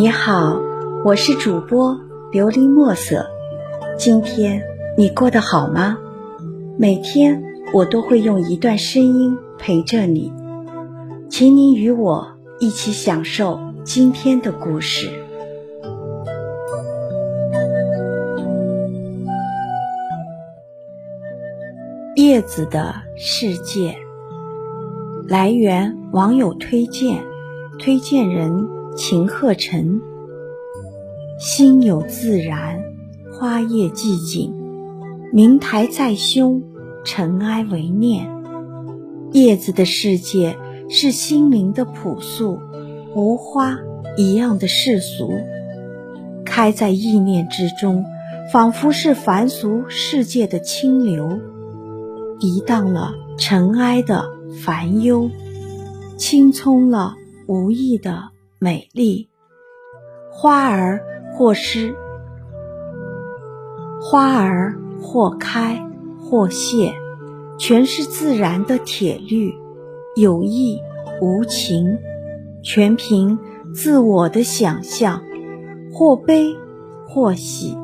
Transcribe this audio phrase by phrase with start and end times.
[0.00, 0.56] 你好，
[1.04, 1.92] 我是主播
[2.30, 3.26] 琉璃墨色。
[3.98, 4.62] 今天
[4.96, 5.98] 你过得好吗？
[6.78, 7.42] 每天
[7.74, 10.32] 我都会用一段声音陪着你，
[11.28, 12.28] 请你与我
[12.60, 15.10] 一起享受今天的故事。
[22.14, 23.96] 叶子的世界，
[25.26, 27.20] 来源网友推荐，
[27.80, 30.00] 推荐人秦鹤尘。
[31.38, 32.82] 心有自然，
[33.32, 34.52] 花叶寂静，
[35.32, 36.64] 明台在胸，
[37.04, 38.28] 尘埃为念。
[39.30, 40.58] 叶子的世界
[40.90, 42.58] 是心灵的朴素，
[43.14, 43.78] 无花
[44.16, 45.30] 一样的世俗，
[46.44, 48.04] 开在意念之中，
[48.52, 51.38] 仿佛是凡俗世界的清流。
[52.40, 54.24] 涤荡了尘埃的
[54.64, 55.30] 烦忧，
[56.16, 57.14] 青葱了
[57.46, 59.28] 无意的美丽。
[60.30, 61.00] 花儿
[61.32, 61.94] 或失，
[64.00, 65.84] 花儿或开
[66.20, 66.92] 或谢，
[67.58, 69.52] 全是自然的铁律，
[70.16, 70.80] 有意
[71.20, 71.98] 无情，
[72.62, 73.38] 全凭
[73.74, 75.22] 自我的想象，
[75.92, 76.54] 或悲
[77.08, 77.76] 或喜，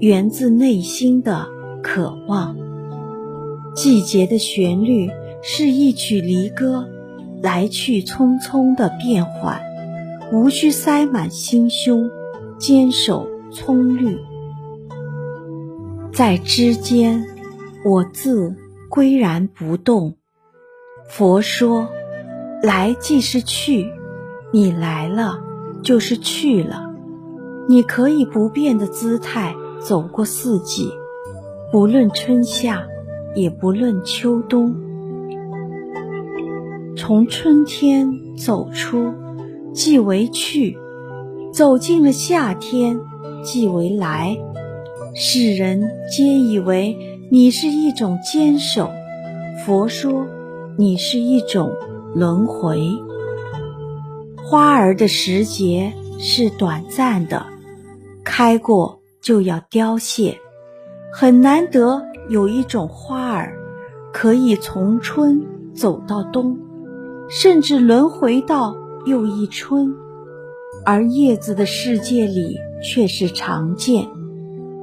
[0.00, 1.46] 源自内心的
[1.82, 2.56] 渴望。
[3.74, 5.10] 季节的旋律
[5.42, 6.88] 是一曲离歌，
[7.42, 9.60] 来去匆匆的变换，
[10.34, 12.10] 无需塞满心胸，
[12.58, 14.18] 坚守葱绿。
[16.12, 17.24] 在枝间，
[17.84, 18.52] 我自
[18.90, 20.16] 岿然不动。
[21.08, 21.88] 佛说，
[22.64, 23.88] 来即是去，
[24.52, 25.38] 你来了
[25.84, 26.92] 就是去了。
[27.68, 30.90] 你可以不变的姿态走过四季，
[31.70, 32.84] 不论春夏。
[33.36, 34.72] 也不论秋冬，
[36.96, 39.12] 从春天走出，
[39.74, 40.76] 即为去；
[41.52, 42.98] 走进了夏天，
[43.42, 44.36] 即为来。
[45.14, 46.96] 世人皆以为
[47.30, 48.88] 你是一种坚守，
[49.64, 50.26] 佛说
[50.78, 51.70] 你是一种
[52.14, 52.88] 轮回。
[54.36, 57.44] 花儿的时节是短暂的，
[58.22, 60.38] 开过就要凋谢，
[61.12, 62.02] 很难得。
[62.30, 63.54] 有一种花儿，
[64.12, 66.58] 可以从春走到冬，
[67.28, 68.74] 甚至轮回到
[69.06, 69.94] 又一春；
[70.84, 74.06] 而叶子的世界里却是常见，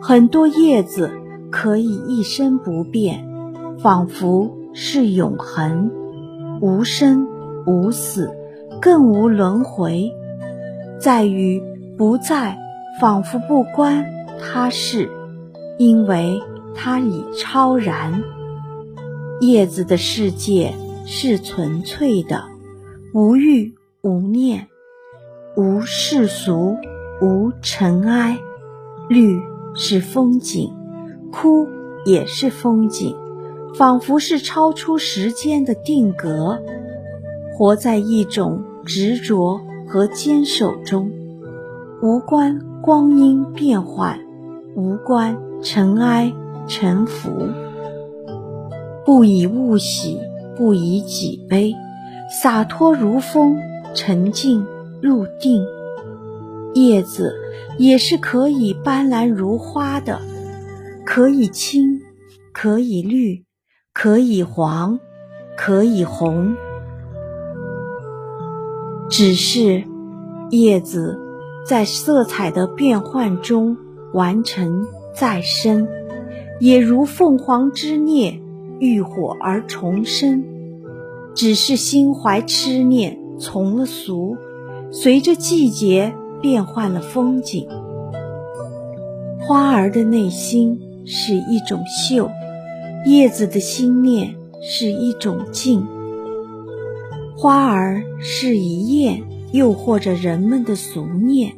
[0.00, 1.10] 很多叶子
[1.50, 3.26] 可以一生不变，
[3.78, 5.90] 仿佛是永恒，
[6.60, 7.26] 无生
[7.66, 8.30] 无死，
[8.80, 10.10] 更无轮回，
[11.00, 11.62] 在于
[11.96, 12.58] 不在，
[13.00, 14.04] 仿佛不关
[14.40, 15.08] 他事，
[15.78, 16.40] 因为。
[16.78, 18.22] 它已超然，
[19.40, 20.74] 叶子的世界
[21.06, 22.44] 是纯粹的，
[23.14, 23.72] 无欲
[24.06, 24.68] 无念，
[25.56, 26.76] 无世俗，
[27.20, 28.38] 无尘埃。
[29.08, 29.42] 绿
[29.74, 30.72] 是风景，
[31.32, 31.66] 枯
[32.04, 33.16] 也是风景，
[33.74, 36.56] 仿佛是超出时间的定格，
[37.52, 41.10] 活在一种执着和坚守中，
[42.00, 44.20] 无关光阴变幻，
[44.76, 46.32] 无关尘埃。
[46.68, 47.30] 沉浮，
[49.04, 50.18] 不以物喜，
[50.56, 51.72] 不以己悲，
[52.42, 53.56] 洒脱如风，
[53.96, 54.64] 沉静
[55.02, 55.66] 入定。
[56.74, 57.34] 叶子
[57.78, 60.20] 也是可以斑斓如花的，
[61.06, 62.00] 可以青，
[62.52, 63.42] 可以绿，
[63.94, 65.00] 可以黄，
[65.56, 66.54] 可以红。
[69.08, 69.82] 只是
[70.50, 71.18] 叶子
[71.66, 73.76] 在色彩的变换中
[74.12, 75.88] 完成再生。
[76.60, 78.40] 也如凤凰之孽，
[78.78, 80.42] 浴火而重生，
[81.34, 84.36] 只是心怀痴念，从了俗，
[84.90, 87.68] 随着季节变换了风景。
[89.40, 92.30] 花儿的内心是一种秀，
[93.04, 95.86] 叶子的心念是一种静。
[97.36, 99.22] 花儿是一艳，
[99.52, 101.50] 诱惑着人们的俗念；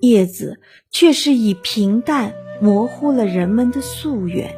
[0.00, 0.58] 叶子
[0.90, 2.32] 却是以平淡。
[2.60, 4.48] 模糊了人们的夙愿，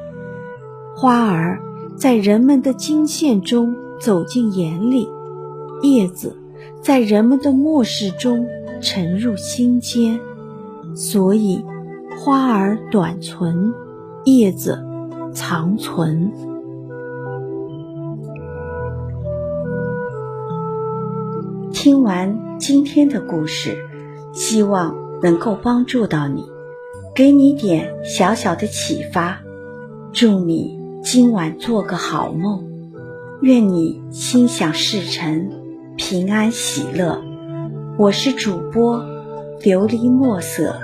[0.94, 1.58] 花儿
[1.96, 5.08] 在人们的经线中走进眼里，
[5.82, 6.36] 叶子
[6.82, 8.46] 在人们的漠视中
[8.80, 10.18] 沉入心间，
[10.94, 11.64] 所以
[12.18, 13.74] 花儿短存，
[14.24, 14.82] 叶子
[15.34, 16.32] 长存。
[21.72, 23.76] 听完今天的故事，
[24.32, 26.44] 希望能够帮助到你。
[27.14, 29.40] 给你点小小的启发，
[30.12, 32.64] 祝你今晚做个好梦，
[33.40, 35.50] 愿你心想事成，
[35.96, 37.18] 平安喜乐。
[37.96, 38.98] 我是主播
[39.62, 40.78] 琉璃墨色。